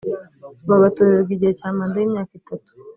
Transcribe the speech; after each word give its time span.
bagatorerwa 0.69 1.31
igihe 1.35 1.53
cya 1.59 1.69
manda 1.75 1.97
y 1.99 2.05
imyaka 2.07 2.33
itatu 2.41 2.71